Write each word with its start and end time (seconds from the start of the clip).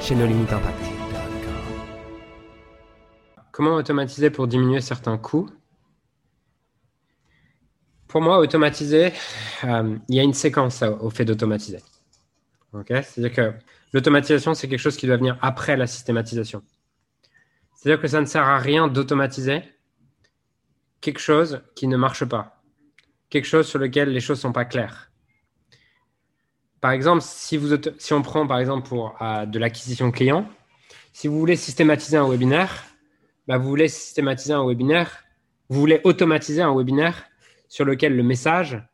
chez 0.00 0.14
No 0.14 0.26
Limit 0.26 0.42
Impact. 0.50 0.78
Comment 3.52 3.74
automatiser 3.76 4.30
pour 4.30 4.46
diminuer 4.46 4.80
certains 4.80 5.16
coûts? 5.16 5.48
Pour 8.08 8.20
moi, 8.20 8.38
automatiser, 8.38 9.12
euh, 9.64 9.96
il 10.08 10.14
y 10.14 10.20
a 10.20 10.22
une 10.22 10.34
séquence 10.34 10.82
au 10.82 11.10
fait 11.10 11.24
d'automatiser. 11.24 11.78
C'est-à-dire 12.86 13.32
que 13.32 13.54
l'automatisation, 13.92 14.54
c'est 14.54 14.68
quelque 14.68 14.80
chose 14.80 14.96
qui 14.96 15.06
doit 15.06 15.16
venir 15.16 15.38
après 15.40 15.76
la 15.76 15.86
systématisation. 15.86 16.62
C'est-à-dire 17.74 18.00
que 18.00 18.08
ça 18.08 18.20
ne 18.20 18.26
sert 18.26 18.42
à 18.42 18.58
rien 18.58 18.88
d'automatiser 18.88 19.62
quelque 21.00 21.20
chose 21.20 21.60
qui 21.76 21.86
ne 21.86 21.96
marche 21.96 22.24
pas, 22.24 22.62
quelque 23.30 23.46
chose 23.46 23.68
sur 23.68 23.78
lequel 23.78 24.10
les 24.10 24.20
choses 24.20 24.38
ne 24.38 24.42
sont 24.42 24.52
pas 24.52 24.64
claires. 24.64 25.10
Par 26.84 26.92
exemple, 26.92 27.22
si, 27.22 27.56
vous, 27.56 27.74
si 27.96 28.12
on 28.12 28.20
prend 28.20 28.46
par 28.46 28.58
exemple 28.58 28.86
pour 28.86 29.16
euh, 29.22 29.46
de 29.46 29.58
l'acquisition 29.58 30.10
client, 30.10 30.46
si 31.14 31.28
vous 31.28 31.38
voulez 31.38 31.56
systématiser 31.56 32.18
un 32.18 32.28
webinaire, 32.28 32.84
bah, 33.48 33.56
vous 33.56 33.66
voulez 33.66 33.88
systématiser 33.88 34.52
un 34.52 34.66
webinaire, 34.66 35.24
vous 35.70 35.80
voulez 35.80 36.02
automatiser 36.04 36.60
un 36.60 36.76
webinaire 36.76 37.24
sur 37.68 37.86
lequel 37.86 38.14
le 38.14 38.22
message, 38.22 38.86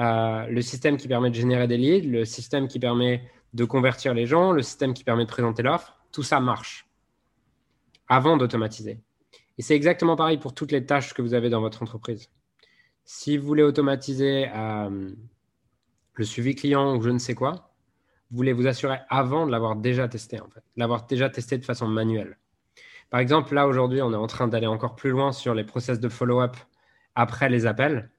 euh, 0.00 0.44
le 0.48 0.60
système 0.60 0.96
qui 0.96 1.06
permet 1.06 1.30
de 1.30 1.36
générer 1.36 1.68
des 1.68 1.76
leads, 1.76 2.08
le 2.08 2.24
système 2.24 2.66
qui 2.66 2.80
permet 2.80 3.22
de 3.54 3.64
convertir 3.64 4.12
les 4.12 4.26
gens, 4.26 4.50
le 4.50 4.62
système 4.62 4.92
qui 4.92 5.04
permet 5.04 5.22
de 5.22 5.30
présenter 5.30 5.62
l'offre, 5.62 5.96
tout 6.10 6.24
ça 6.24 6.40
marche 6.40 6.88
avant 8.08 8.36
d'automatiser. 8.36 8.98
Et 9.56 9.62
c'est 9.62 9.76
exactement 9.76 10.16
pareil 10.16 10.38
pour 10.38 10.52
toutes 10.52 10.72
les 10.72 10.84
tâches 10.84 11.14
que 11.14 11.22
vous 11.22 11.32
avez 11.32 11.48
dans 11.48 11.60
votre 11.60 11.80
entreprise. 11.80 12.28
Si 13.04 13.36
vous 13.36 13.46
voulez 13.46 13.62
automatiser 13.62 14.48
euh, 14.52 15.12
le 16.18 16.24
suivi 16.24 16.54
client 16.54 16.96
ou 16.96 17.02
je 17.02 17.10
ne 17.10 17.18
sais 17.18 17.34
quoi, 17.34 17.74
vous 18.30 18.36
voulez 18.36 18.52
vous 18.52 18.66
assurer 18.66 18.98
avant 19.08 19.46
de 19.46 19.52
l'avoir 19.52 19.76
déjà 19.76 20.08
testé, 20.08 20.40
en 20.40 20.48
fait, 20.48 20.62
l'avoir 20.76 21.06
déjà 21.06 21.30
testé 21.30 21.58
de 21.58 21.64
façon 21.64 21.86
manuelle. 21.86 22.38
Par 23.10 23.20
exemple, 23.20 23.54
là 23.54 23.68
aujourd'hui, 23.68 24.02
on 24.02 24.12
est 24.12 24.16
en 24.16 24.26
train 24.26 24.48
d'aller 24.48 24.66
encore 24.66 24.96
plus 24.96 25.10
loin 25.10 25.32
sur 25.32 25.54
les 25.54 25.64
process 25.64 26.00
de 26.00 26.08
follow-up 26.08 26.56
après 27.14 27.48
les 27.48 27.66
appels 27.66 28.10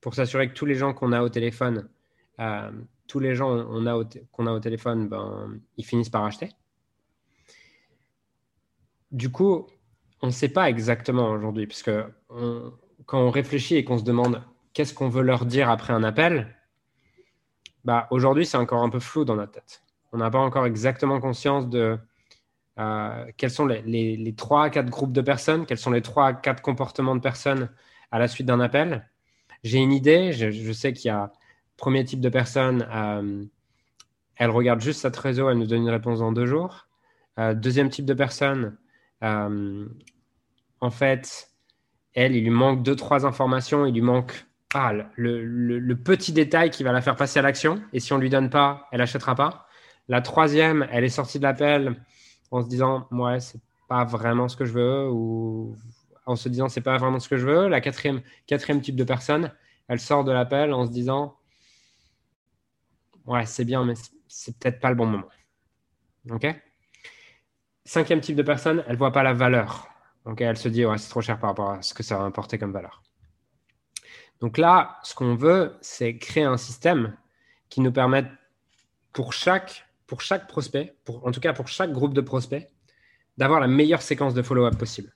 pour 0.00 0.14
s'assurer 0.14 0.48
que 0.48 0.54
tous 0.54 0.66
les 0.66 0.74
gens 0.74 0.92
qu'on 0.92 1.12
a 1.12 1.22
au 1.22 1.28
téléphone, 1.28 1.88
euh, 2.40 2.70
tous 3.06 3.20
les 3.20 3.34
gens 3.34 3.64
qu'on 3.64 3.86
a, 3.86 4.54
au, 4.54 4.60
téléphone, 4.60 5.08
ben, 5.08 5.60
ils 5.76 5.84
finissent 5.84 6.10
par 6.10 6.24
acheter. 6.24 6.50
Du 9.12 9.30
coup, 9.30 9.66
on 10.22 10.28
ne 10.28 10.32
sait 10.32 10.48
pas 10.48 10.68
exactement 10.68 11.30
aujourd'hui, 11.30 11.66
puisque 11.66 11.90
quand 13.06 13.20
on 13.20 13.30
réfléchit 13.30 13.76
et 13.76 13.84
qu'on 13.84 13.98
se 13.98 14.04
demande 14.04 14.42
qu'est-ce 14.72 14.94
qu'on 14.94 15.08
veut 15.08 15.22
leur 15.22 15.44
dire 15.44 15.68
après 15.70 15.92
un 15.92 16.02
appel, 16.02 16.56
bah, 17.84 18.06
aujourd'hui, 18.10 18.46
c'est 18.46 18.56
encore 18.56 18.82
un 18.82 18.90
peu 18.90 19.00
flou 19.00 19.24
dans 19.24 19.36
notre 19.36 19.52
tête. 19.52 19.82
On 20.12 20.18
n'a 20.18 20.30
pas 20.30 20.38
encore 20.38 20.66
exactement 20.66 21.20
conscience 21.20 21.68
de 21.68 21.98
euh, 22.78 23.26
quels 23.36 23.50
sont 23.50 23.66
les, 23.66 24.34
trois 24.36 24.64
à 24.64 24.70
quatre 24.70 24.90
groupes 24.90 25.12
de 25.12 25.20
personnes, 25.20 25.66
quels 25.66 25.78
sont 25.78 25.90
les 25.90 26.02
trois 26.02 26.28
à 26.28 26.32
quatre 26.34 26.62
comportements 26.62 27.16
de 27.16 27.20
personnes 27.20 27.70
à 28.10 28.18
la 28.18 28.28
suite 28.28 28.46
d'un 28.46 28.60
appel. 28.60 29.08
J'ai 29.64 29.78
une 29.78 29.92
idée, 29.92 30.32
je, 30.32 30.72
sais 30.72 30.92
qu'il 30.92 31.08
y 31.08 31.10
a 31.10 31.32
premier 31.76 32.04
type 32.04 32.20
de 32.20 32.28
personne, 32.28 32.86
euh, 32.92 33.44
elle 34.36 34.50
regarde 34.50 34.80
juste 34.80 35.00
sa 35.00 35.10
trésor, 35.10 35.50
elle 35.50 35.58
nous 35.58 35.66
donne 35.66 35.82
une 35.82 35.90
réponse 35.90 36.20
dans 36.20 36.32
deux 36.32 36.46
jours. 36.46 36.88
Euh, 37.38 37.54
deuxième 37.54 37.88
type 37.88 38.04
de 38.04 38.14
personne, 38.14 38.76
en 39.22 40.90
fait, 40.90 41.48
elle, 42.14 42.34
il 42.34 42.42
lui 42.42 42.50
manque 42.50 42.82
deux, 42.82 42.96
trois 42.96 43.24
informations, 43.24 43.86
il 43.86 43.94
lui 43.94 44.02
manque 44.02 44.46
ah, 44.74 44.92
le, 45.16 45.94
petit 45.94 46.32
détail 46.32 46.70
qui 46.70 46.82
va 46.82 46.92
la 46.92 47.02
faire 47.02 47.16
passer 47.16 47.38
à 47.38 47.42
l'action. 47.42 47.82
Et 47.92 48.00
si 48.00 48.12
on 48.12 48.16
ne 48.16 48.22
lui 48.22 48.30
donne 48.30 48.50
pas, 48.50 48.88
elle 48.90 48.98
n'achètera 48.98 49.34
pas. 49.34 49.66
La 50.08 50.20
troisième, 50.20 50.86
elle 50.90 51.04
est 51.04 51.10
sortie 51.10 51.38
de 51.38 51.44
l'appel 51.44 52.02
en 52.50 52.62
se 52.62 52.68
disant, 52.68 53.06
ouais, 53.10 53.40
c'est 53.40 53.60
pas 53.88 54.04
vraiment 54.04 54.48
ce 54.48 54.56
que 54.56 54.64
je 54.64 54.72
veux, 54.72 55.08
ou 55.10 55.76
en 56.26 56.36
se 56.36 56.48
disant, 56.48 56.68
c'est 56.68 56.80
pas 56.80 56.96
vraiment 56.96 57.18
ce 57.18 57.28
que 57.28 57.36
je 57.36 57.46
veux. 57.46 57.68
La 57.68 57.80
quatrième, 57.80 58.22
quatrième 58.46 58.80
type 58.80 58.96
de 58.96 59.04
personne, 59.04 59.52
elle 59.88 60.00
sort 60.00 60.24
de 60.24 60.32
l'appel 60.32 60.72
en 60.72 60.86
se 60.86 60.90
disant, 60.90 61.36
ouais, 63.26 63.44
c'est 63.46 63.64
bien, 63.64 63.84
mais 63.84 63.94
c'est 64.28 64.56
peut-être 64.58 64.80
pas 64.80 64.90
le 64.90 64.96
bon 64.96 65.06
moment. 65.06 65.28
OK? 66.30 66.46
Cinquième 67.84 68.20
type 68.20 68.36
de 68.36 68.42
personne, 68.42 68.84
elle 68.86 68.96
voit 68.96 69.12
pas 69.12 69.22
la 69.22 69.34
valeur. 69.34 69.88
Donc 70.24 70.40
elle 70.40 70.56
se 70.56 70.68
dit, 70.68 70.86
ouais, 70.86 70.98
c'est 70.98 71.10
trop 71.10 71.20
cher 71.20 71.38
par 71.38 71.50
rapport 71.50 71.70
à 71.70 71.82
ce 71.82 71.94
que 71.94 72.02
ça 72.02 72.16
va 72.16 72.26
apporter 72.26 72.58
comme 72.58 72.72
valeur. 72.72 73.02
Donc 74.42 74.58
là, 74.58 74.98
ce 75.04 75.14
qu'on 75.14 75.36
veut, 75.36 75.76
c'est 75.80 76.18
créer 76.18 76.42
un 76.42 76.56
système 76.56 77.16
qui 77.68 77.80
nous 77.80 77.92
permette 77.92 78.26
pour 79.12 79.32
chaque, 79.32 79.86
prospect, 80.06 80.94
en 81.08 81.30
tout 81.30 81.40
cas 81.40 81.54
pour 81.54 81.68
chaque 81.68 81.92
groupe 81.92 82.12
de 82.12 82.20
prospects, 82.20 82.68
d'avoir 83.38 83.60
la 83.60 83.68
meilleure 83.68 84.02
séquence 84.02 84.34
de 84.34 84.42
follow-up 84.42 84.76
possible. 84.76 85.14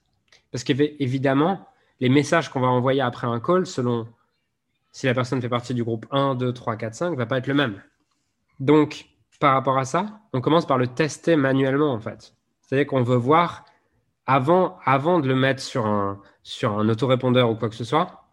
Parce 0.51 0.63
qu'évidemment, 0.63 1.67
les 1.99 2.07
messages 2.07 2.49
qu'on 2.49 2.61
va 2.61 2.67
envoyer 2.67 3.01
après 3.01 3.27
un 3.27 3.41
call, 3.41 3.67
selon 3.67 4.07
si 4.93 5.05
la 5.07 5.13
personne 5.13 5.41
fait 5.41 5.49
partie 5.49 5.73
du 5.73 5.83
groupe 5.83 6.07
1, 6.09 6.35
2, 6.35 6.53
3, 6.53 6.77
4, 6.77 6.95
5, 6.95 7.11
ne 7.11 7.15
va 7.17 7.25
pas 7.25 7.37
être 7.37 7.47
le 7.47 7.53
même. 7.53 7.81
Donc, 8.61 9.07
par 9.41 9.53
rapport 9.53 9.77
à 9.77 9.83
ça, 9.83 10.21
on 10.31 10.39
commence 10.39 10.65
par 10.65 10.77
le 10.77 10.87
tester 10.87 11.35
manuellement, 11.35 11.91
en 11.91 11.99
fait. 11.99 12.33
C'est-à-dire 12.61 12.87
qu'on 12.87 13.03
veut 13.03 13.17
voir, 13.17 13.65
avant, 14.25 14.79
de 15.19 15.27
le 15.27 15.35
mettre 15.35 15.61
sur 15.61 15.85
un 15.85 16.89
autorépondeur 16.89 17.51
ou 17.51 17.55
quoi 17.55 17.69
que 17.69 17.75
ce 17.75 17.83
soit, 17.83 18.23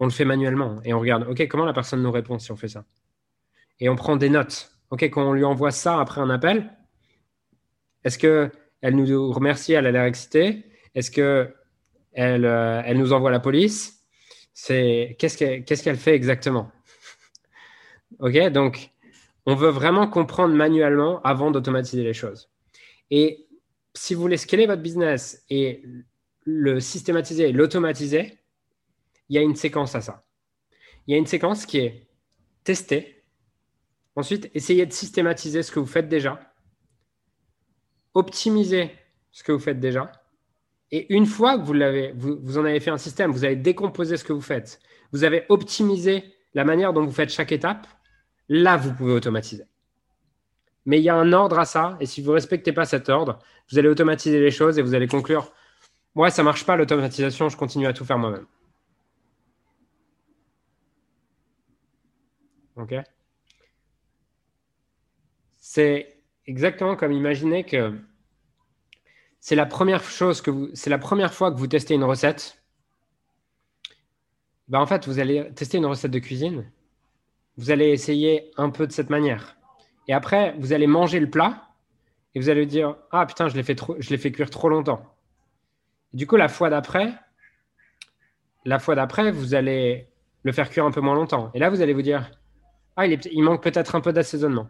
on 0.00 0.04
le 0.04 0.10
fait 0.10 0.24
manuellement 0.24 0.80
et 0.84 0.92
on 0.92 1.00
regarde, 1.00 1.26
OK, 1.28 1.46
comment 1.48 1.64
la 1.64 1.72
personne 1.72 2.02
nous 2.02 2.12
répond 2.12 2.38
si 2.38 2.52
on 2.52 2.56
fait 2.56 2.68
ça? 2.68 2.84
Et 3.80 3.88
on 3.88 3.96
prend 3.96 4.16
des 4.16 4.28
notes. 4.28 4.72
OK, 4.90 5.02
quand 5.04 5.28
on 5.28 5.32
lui 5.32 5.44
envoie 5.44 5.70
ça 5.70 6.00
après 6.00 6.20
un 6.20 6.30
appel, 6.30 6.70
est-ce 8.04 8.18
qu'elle 8.18 8.94
nous 8.94 9.32
remercie, 9.32 9.72
elle 9.72 9.86
a 9.86 9.90
l'air 9.90 10.04
excitée? 10.04 10.64
Est-ce 10.94 11.10
qu'elle 11.10 11.54
euh, 12.16 12.82
elle 12.84 12.98
nous 12.98 13.12
envoie 13.12 13.30
la 13.30 13.40
police? 13.40 14.04
Qu'est-ce 14.66 15.82
qu'elle 15.82 15.96
fait 15.96 16.14
exactement? 16.14 16.70
OK, 18.20 18.36
donc 18.50 18.90
on 19.46 19.54
veut 19.54 19.70
vraiment 19.70 20.08
comprendre 20.08 20.54
manuellement 20.54 21.22
avant 21.22 21.50
d'automatiser 21.50 22.02
les 22.02 22.14
choses. 22.14 22.50
Et 23.10 23.46
si 23.94 24.14
vous 24.14 24.20
voulez 24.20 24.36
scaler 24.36 24.66
votre 24.66 24.82
business 24.82 25.44
et 25.50 25.82
le 26.44 26.80
systématiser 26.80 27.52
l'automatiser, 27.52 28.38
il 29.28 29.36
y 29.36 29.38
a 29.38 29.42
une 29.42 29.56
séquence 29.56 29.94
à 29.94 30.00
ça. 30.00 30.24
Il 31.06 31.12
y 31.12 31.14
a 31.14 31.18
une 31.18 31.26
séquence 31.26 31.66
qui 31.66 31.78
est 31.78 32.08
tester. 32.64 33.24
Ensuite, 34.16 34.50
essayer 34.54 34.84
de 34.84 34.92
systématiser 34.92 35.62
ce 35.62 35.70
que 35.70 35.80
vous 35.80 35.86
faites 35.86 36.08
déjà. 36.08 36.40
Optimiser 38.14 38.90
ce 39.30 39.42
que 39.42 39.52
vous 39.52 39.58
faites 39.58 39.80
déjà. 39.80 40.12
Et 40.90 41.12
une 41.14 41.26
fois 41.26 41.58
que 41.58 41.64
vous, 41.64 41.74
l'avez, 41.74 42.12
vous, 42.16 42.58
en 42.58 42.64
avez 42.64 42.80
fait 42.80 42.90
un 42.90 42.98
système, 42.98 43.30
vous 43.30 43.44
avez 43.44 43.56
décomposé 43.56 44.16
ce 44.16 44.24
que 44.24 44.32
vous 44.32 44.40
faites, 44.40 44.80
vous 45.12 45.24
avez 45.24 45.44
optimisé 45.48 46.24
la 46.54 46.64
manière 46.64 46.92
dont 46.92 47.04
vous 47.04 47.12
faites 47.12 47.28
chaque 47.28 47.52
étape, 47.52 47.86
là, 48.48 48.76
vous 48.76 48.94
pouvez 48.94 49.12
automatiser. 49.12 49.64
Mais 50.86 50.98
il 50.98 51.04
y 51.04 51.10
a 51.10 51.14
un 51.14 51.32
ordre 51.34 51.58
à 51.58 51.66
ça, 51.66 51.98
et 52.00 52.06
si 52.06 52.22
vous 52.22 52.30
ne 52.30 52.34
respectez 52.34 52.72
pas 52.72 52.86
cet 52.86 53.10
ordre, 53.10 53.38
vous 53.70 53.78
allez 53.78 53.88
automatiser 53.88 54.40
les 54.40 54.50
choses 54.50 54.78
et 54.78 54.82
vous 54.82 54.94
allez 54.94 55.06
conclure, 55.06 55.52
ouais, 56.14 56.30
ça 56.30 56.40
ne 56.42 56.46
marche 56.46 56.64
pas 56.64 56.76
l'automatisation, 56.76 57.50
je 57.50 57.56
continue 57.58 57.86
à 57.86 57.92
tout 57.92 58.06
faire 58.06 58.18
moi-même. 58.18 58.46
OK 62.78 62.94
C'est 65.56 66.16
exactement 66.46 66.96
comme 66.96 67.12
imaginer 67.12 67.64
que 67.64 67.98
c'est 69.40 69.56
la 69.56 69.66
première 69.66 70.02
chose 70.02 70.40
que 70.40 70.50
fois 71.30 71.52
que 71.52 71.58
vous 71.58 71.66
testez 71.66 71.94
une 71.94 72.04
recette. 72.04 72.62
Ben 74.68 74.80
en 74.80 74.86
fait, 74.86 75.06
vous 75.06 75.18
allez 75.18 75.52
tester 75.54 75.78
une 75.78 75.86
recette 75.86 76.10
de 76.10 76.18
cuisine. 76.18 76.70
Vous 77.56 77.70
allez 77.70 77.88
essayer 77.88 78.50
un 78.56 78.70
peu 78.70 78.86
de 78.86 78.92
cette 78.92 79.10
manière. 79.10 79.56
Et 80.06 80.12
après, 80.12 80.54
vous 80.58 80.72
allez 80.72 80.86
manger 80.86 81.20
le 81.20 81.30
plat 81.30 81.68
et 82.34 82.40
vous 82.40 82.48
allez 82.48 82.66
dire 82.66 82.96
Ah 83.10 83.26
putain, 83.26 83.48
je 83.48 83.56
l'ai 83.56 83.62
fait, 83.62 83.74
trop, 83.74 83.96
cuire 83.96 84.50
trop 84.50 84.68
longtemps. 84.68 85.02
du 86.12 86.26
coup, 86.26 86.36
la 86.36 86.48
fois 86.48 86.70
d'après, 86.70 87.14
la 88.64 88.78
fois 88.78 88.94
d'après, 88.94 89.30
vous 89.30 89.54
allez 89.54 90.08
le 90.42 90.52
faire 90.52 90.70
cuire 90.70 90.84
un 90.84 90.90
peu 90.90 91.00
moins 91.00 91.14
longtemps. 91.14 91.50
Et 91.54 91.58
là, 91.58 91.70
vous 91.70 91.80
allez 91.82 91.94
vous 91.94 92.02
dire 92.02 92.30
ah, 93.00 93.06
il, 93.06 93.42
manque 93.44 93.62
peut-être 93.62 93.94
un 93.94 94.00
peu 94.00 94.12
d'assaisonnement. 94.12 94.68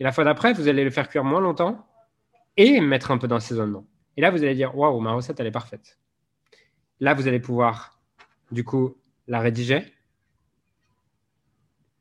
Et 0.00 0.04
la 0.04 0.10
fois 0.10 0.24
d'après, 0.24 0.52
vous 0.52 0.66
allez 0.66 0.82
le 0.82 0.90
faire 0.90 1.08
cuire 1.08 1.22
moins 1.22 1.40
longtemps 1.40 1.86
et 2.56 2.80
mettre 2.80 3.12
un 3.12 3.18
peu 3.18 3.28
d'assaisonnement. 3.28 3.86
Et 4.16 4.20
là, 4.20 4.32
vous 4.32 4.42
allez 4.42 4.56
dire, 4.56 4.76
waouh, 4.76 4.98
ma 4.98 5.12
recette, 5.12 5.38
elle 5.38 5.46
est 5.46 5.52
parfaite. 5.52 6.00
Là, 6.98 7.14
vous 7.14 7.28
allez 7.28 7.38
pouvoir, 7.38 8.00
du 8.50 8.64
coup, 8.64 8.96
la 9.28 9.38
rédiger. 9.38 9.84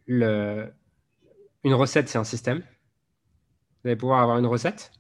Une 0.08 0.74
recette, 1.66 2.10
c'est 2.10 2.18
un 2.18 2.24
système. 2.24 2.64
Vous 3.84 3.90
allez 3.90 3.96
pouvoir 3.96 4.24
avoir 4.24 4.40
une 4.40 4.48
recette. 4.48 4.92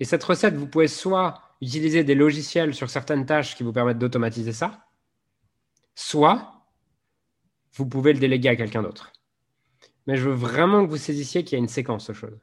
Et 0.00 0.06
cette 0.06 0.24
recette, 0.24 0.54
vous 0.54 0.66
pouvez 0.66 0.88
soit 0.88 1.42
utiliser 1.60 2.02
des 2.02 2.14
logiciels 2.14 2.72
sur 2.72 2.88
certaines 2.88 3.26
tâches 3.26 3.56
qui 3.56 3.62
vous 3.62 3.74
permettent 3.74 3.98
d'automatiser 3.98 4.54
ça, 4.54 4.86
soit 5.94 6.66
vous 7.74 7.86
pouvez 7.86 8.14
le 8.14 8.20
déléguer 8.20 8.48
à 8.48 8.56
quelqu'un 8.56 8.82
d'autre. 8.82 9.12
Mais 10.06 10.16
je 10.16 10.28
veux 10.28 10.34
vraiment 10.34 10.84
que 10.84 10.90
vous 10.90 10.96
saisissiez 10.96 11.44
qu'il 11.44 11.56
y 11.56 11.60
a 11.60 11.62
une 11.62 11.68
séquence 11.68 12.08
de 12.08 12.12
choses. 12.12 12.38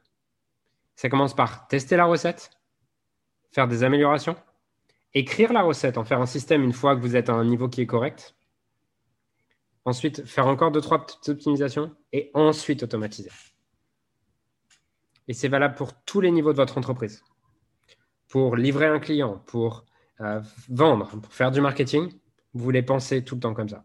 Ça 0.96 1.08
commence 1.08 1.34
par 1.34 1.68
tester 1.68 1.96
la 1.96 2.04
recette, 2.04 2.50
faire 3.50 3.68
des 3.68 3.84
améliorations, 3.84 4.36
écrire 5.14 5.52
la 5.52 5.62
recette, 5.62 5.98
en 5.98 6.04
faire 6.04 6.20
un 6.20 6.26
système 6.26 6.62
une 6.62 6.72
fois 6.72 6.96
que 6.96 7.00
vous 7.00 7.16
êtes 7.16 7.28
à 7.28 7.34
un 7.34 7.44
niveau 7.44 7.68
qui 7.68 7.80
est 7.80 7.86
correct. 7.86 8.34
Ensuite, 9.84 10.24
faire 10.26 10.46
encore 10.46 10.70
deux, 10.70 10.80
trois 10.80 11.04
petites 11.04 11.28
optimisations 11.28 11.94
et 12.12 12.30
ensuite 12.34 12.82
automatiser. 12.82 13.30
Et 15.28 15.34
c'est 15.34 15.48
valable 15.48 15.74
pour 15.74 15.92
tous 16.04 16.20
les 16.20 16.30
niveaux 16.30 16.52
de 16.52 16.56
votre 16.56 16.78
entreprise. 16.78 17.22
Pour 18.28 18.56
livrer 18.56 18.86
un 18.86 18.98
client, 18.98 19.42
pour 19.46 19.84
euh, 20.20 20.40
vendre, 20.68 21.08
pour 21.20 21.32
faire 21.32 21.50
du 21.50 21.60
marketing, 21.60 22.12
vous 22.54 22.62
voulez 22.62 22.82
penser 22.82 23.24
tout 23.24 23.34
le 23.34 23.40
temps 23.40 23.54
comme 23.54 23.68
ça. 23.68 23.84